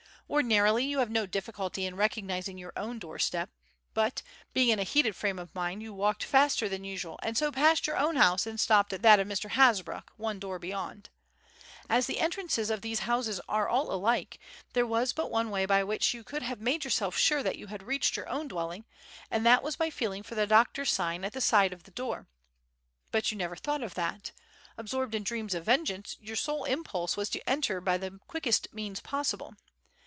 [0.31, 3.49] "Ordinarily you have no difficulty in recognizing your own doorstep.
[3.93, 4.21] But,
[4.53, 7.85] being in a heated frame of mind, you walked faster than usual and so passed
[7.85, 9.49] your own house and stopped at that of Mr.
[9.49, 11.09] Hasbrouck, one door beyond.
[11.89, 14.39] As the entrances of these houses are all alike,
[14.71, 17.67] there was but one way by which you could have made yourself sure that you
[17.67, 18.85] had reached your own dwelling,
[19.29, 22.25] and that was by feeling for the doctor's sign at the side of the door.
[23.11, 24.31] But you never thought of that.
[24.77, 29.01] Absorbed in dreams of vengeance, your sole impulse was to enter by the quickest means
[29.01, 29.55] possible.